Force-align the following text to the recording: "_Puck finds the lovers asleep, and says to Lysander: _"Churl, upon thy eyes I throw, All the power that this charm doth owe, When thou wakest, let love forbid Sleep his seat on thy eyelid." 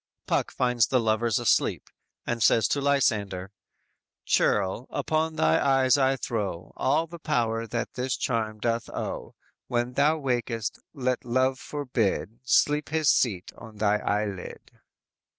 "_Puck 0.25 0.49
finds 0.51 0.87
the 0.87 0.99
lovers 0.99 1.37
asleep, 1.37 1.87
and 2.25 2.41
says 2.41 2.67
to 2.69 2.81
Lysander: 2.81 3.51
_"Churl, 4.25 4.87
upon 4.89 5.35
thy 5.35 5.63
eyes 5.63 5.95
I 5.95 6.15
throw, 6.15 6.73
All 6.75 7.05
the 7.05 7.19
power 7.19 7.67
that 7.67 7.93
this 7.93 8.17
charm 8.17 8.57
doth 8.57 8.89
owe, 8.89 9.35
When 9.67 9.93
thou 9.93 10.17
wakest, 10.17 10.79
let 10.95 11.23
love 11.23 11.59
forbid 11.59 12.39
Sleep 12.43 12.89
his 12.89 13.11
seat 13.11 13.51
on 13.55 13.77
thy 13.77 13.97
eyelid." 13.99 14.71